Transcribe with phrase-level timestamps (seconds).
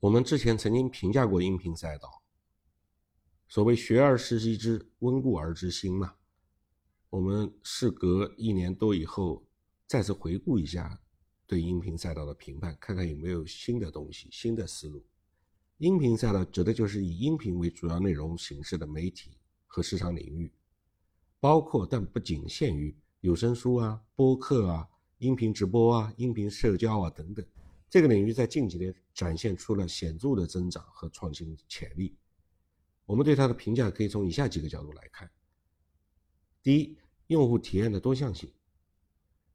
[0.00, 2.22] 我们之前曾经评价过音频赛道，
[3.46, 6.14] 所谓学而时习之，温故而知新嘛。
[7.10, 9.44] 我们事隔一年多以后，
[9.86, 10.98] 再次回顾一下
[11.46, 15.04] 对音频赛道的评判，看看有没有新的东西、新的思路。
[15.76, 19.32] 音频赛道指的就是以音频为主要内容形式的媒体
[19.66, 20.50] 和市场领域，
[21.40, 24.88] 包括但不仅限于有声书啊、播客啊、
[25.18, 27.44] 音频直播啊、音频社交啊等等。
[27.90, 32.16] 这个领域在近几年展现出了显著的增长和创新潜力。
[33.04, 35.30] 我们对它的评价可以从以下几个角度来看：
[36.62, 38.50] 第一，用户体验的多样性。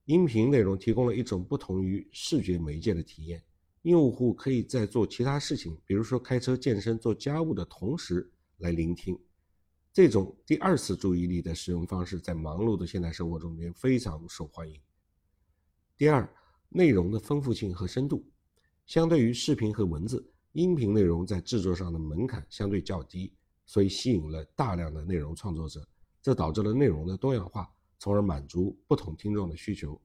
[0.03, 3.43] 音频内容提供了一种不同于视觉媒介的体验，
[3.81, 9.20] 用户可以在做其他事情，比如说开车、健身、做家务的同时来聆听。
[9.91, 14.79] 这种第二次注意力的使用方式在忙碌的现代生活中间非常受欢迎。
[15.97, 16.31] 第二，
[16.70, 18.23] 内容的丰富性和深度，
[18.85, 23.34] 相对于视频和文字，音频内容在制作上的门槛相对较低，
[23.66, 25.85] 所以吸引了大量的内容创作者，
[26.21, 29.99] 这导致了内容的多样化，从而满足不同听众的需求。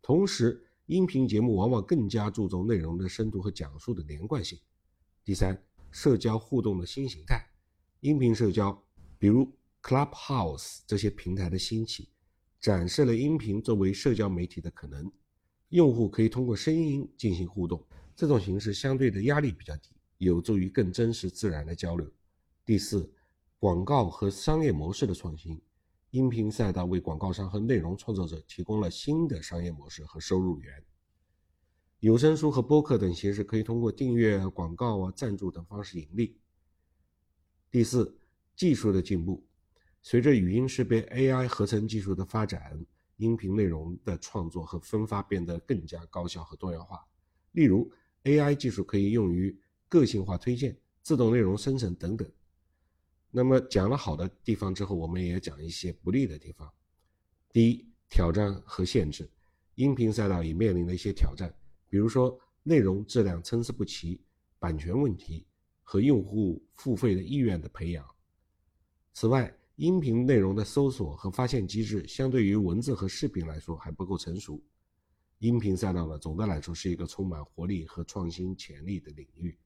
[0.00, 4.58] 同时，音频节目往往更加注重内容的深度和讲述的连贯性。
[5.22, 7.46] 第三，社交互动的新形态，
[8.00, 8.82] 音频社交，
[9.18, 12.08] 比如 Clubhouse 这些平台的兴起，
[12.58, 15.12] 展示了音频作为社交媒体的可能。
[15.68, 17.82] 用户可以通过声音进行互动，
[18.14, 22.10] 这种形式相对的压力比较低，有助于更真实自然的交流。
[22.64, 23.10] 第四，
[23.58, 25.60] 广告和商业模式的创新，
[26.10, 30.84] 音频赛道为广告商和内容创作者提供了新的商业模式和收入源。
[32.00, 36.36] 有声书和播客等形式可以通过订阅、广告啊、赞助等方式盈利。
[37.70, 38.18] 第四，
[38.54, 39.46] 技术的进步，
[40.02, 42.84] 随着语音识别 AI 合成技术的发展。
[43.18, 47.06] 音频内容的创作和分发变得更加高效和多样化。
[47.52, 47.88] 例如
[48.24, 49.56] ，AI 技术可以用于
[49.88, 52.30] 个性化推荐、自动内容生成等等。
[53.30, 56.70] 那么，讲了好的地方之后，我们也讲一些不利的地方。
[57.50, 59.30] 第一，挑战和限制。
[59.76, 61.54] 音频赛道也面临了一些挑战，
[61.88, 64.20] 比如说内容质量参差不齐、
[64.58, 65.46] 版权问题
[65.82, 68.06] 和用户付费的意愿的培养。
[69.14, 74.62] 此外，音频内容的搜索和发现机制，相对于文字和视频来说还不够成熟。
[75.42, 79.58] 音频赛道呢，总的来说是一个充满活力和创新潜力的领域，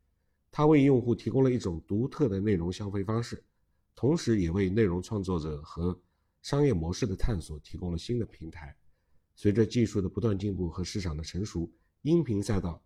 [0.51, 3.45] 它为用户提供了一种独特的内容消费方式，
[3.95, 6.01] 同时也为内容创作者和
[6.41, 8.75] 商业模式的探索提供了新的平台。
[9.35, 11.71] 随着技术的不断进步和市场的成熟，
[12.01, 12.83] 音频赛道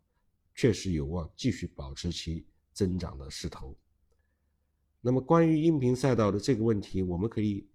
[0.53, 3.79] 确实有望继续保持其增长的势头。
[5.01, 7.69] 那么，关于音频赛道的这个问题，我们可以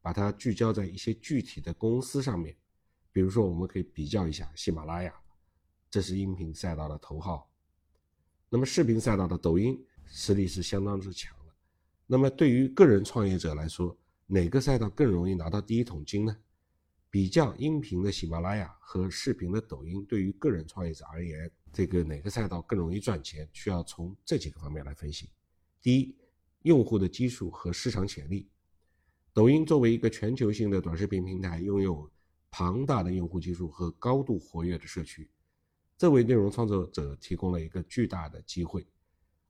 [0.00, 2.56] 把它聚焦在一些具体的公司上面。
[3.12, 5.14] 比如说，我们可以比较一下喜马拉雅，
[5.90, 7.48] 这是音频赛道的头号。
[8.48, 11.54] 那么，视频赛道的抖音实力是相当之强的。
[12.06, 13.96] 那么，对于个人创业者来说，
[14.26, 16.36] 哪个赛道更容易拿到第一桶金呢？
[17.10, 23.48] 比较音频的喜马拉雅和视频的抖音，对于个人创业者而言，这个哪个赛道更容易赚钱？
[23.52, 25.30] 需要从这几个方面来分析。
[25.80, 26.16] 第一。
[26.62, 28.48] 用户的基数和市场潜力。
[29.32, 32.08] 抖音作为一个全球性的短视频平台，拥有
[32.54, 35.26] 庞大的用户基数和高度活跃的社区，
[35.96, 38.86] 这为内容创作者提供了一个巨大的机会。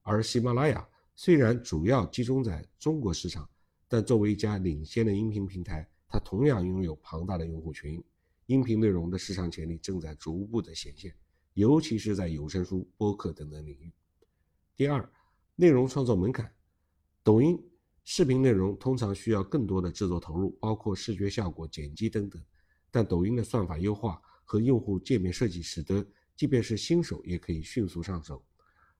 [0.02, 3.50] 而喜马拉雅虽然主要集中在中国市场，
[3.88, 8.00] 但作为一家领先的音频平台，它同样拥有庞大的用户群。
[8.46, 11.12] 音频内容的市场潜力正在逐步的显现，
[11.54, 13.92] 尤其是在有声书、播客等等领域。
[14.76, 15.12] 第二，
[15.56, 16.52] 内容创作门槛。
[17.24, 17.60] 抖音
[18.04, 22.40] 视频内容通常需要更多的制作投入，包括视觉效果、剪辑等等。
[22.92, 28.40] 但抖音的算法优化和用户界面设计，使得即便是新手也可以迅速上手。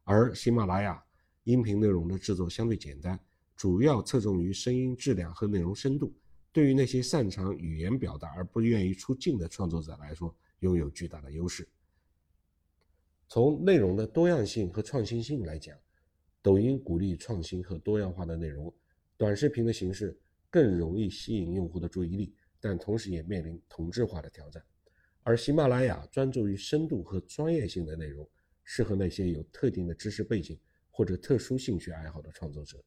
[0.03, 1.01] 而喜马拉雅
[1.45, 3.17] 音频内容的制作相对简单，
[3.55, 6.13] 主要侧重于声音质量和内容深度。
[6.53, 11.69] 对于那些擅长语言表达而不愿意出镜的创作者来说，拥有巨大的优势。
[13.29, 15.77] 从内容的多样性和创新性来讲。
[16.45, 18.75] 抖音鼓励创新和多样化的内容，
[19.17, 20.19] 短视频的形式
[20.51, 24.63] 更容易吸引用户的注意力，但同时也面临同质化的挑战。
[25.25, 28.27] 而喜马拉雅专注于深度和专业性的内容，
[28.63, 30.57] 适合那些有特定的知识背景
[30.93, 32.81] 或者特殊兴趣爱好的创作者。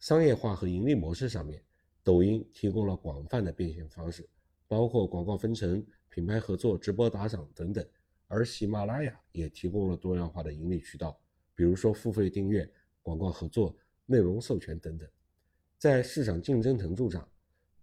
[0.00, 1.62] 商业化和盈利模式上面，
[2.02, 4.28] 抖音提供了广泛的变现方式，
[4.66, 7.86] 包括广告分成、品牌合作、直播打赏等等，
[8.26, 11.20] 而喜马拉雅也提供了多样化的盈利渠道。
[11.54, 12.68] 比如说付费订阅、
[13.02, 13.76] 广告合作、
[14.06, 15.08] 内容授权等等，
[15.76, 17.28] 在市场竞争程度上，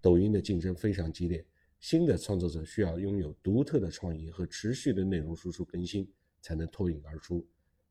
[0.07, 1.45] 抖音的竞争非常激烈。
[1.81, 6.09] 新的创作者需要拥有独特的创意和持续的内容输出更新，
[6.41, 7.45] 才能脱颖而出。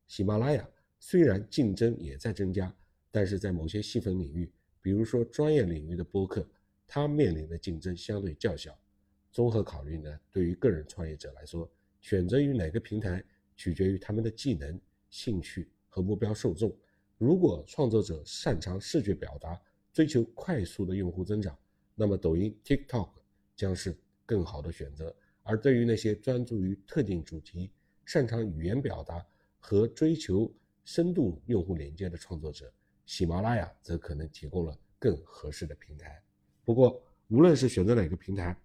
[0.07, 0.67] 喜马拉雅
[0.99, 2.75] 虽然竞争也在增加，
[3.11, 6.49] 但是在某些细分领域，比如说专业领域的播客，
[6.87, 8.75] 它面临的竞争相对较小。
[9.31, 11.71] 综合考虑呢，对于个人创业者来说，
[12.01, 13.23] 选择于哪个平台
[13.55, 14.81] 取决于他们的技能、
[15.11, 16.75] 兴趣和目标受众。
[17.19, 19.55] 如果创作者擅长视觉表达，
[19.93, 21.55] 追求快速的用户增长，
[21.99, 23.09] 那么抖音、TikTok
[23.55, 25.13] 将是更好的选择。
[25.41, 27.71] 而对于那些专注于特定主题、
[28.05, 29.25] 擅长语言表达
[29.57, 30.53] 和追求
[30.85, 32.71] 深度用户连接的创作者，
[33.07, 36.21] 喜马拉雅则可能提供了更合适的平台。
[36.63, 38.55] 不过，无论是选择哪个平台，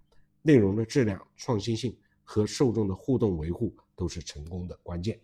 [0.43, 5.19] 内容的质量、创新性和受众的互动维护都是成功的关键。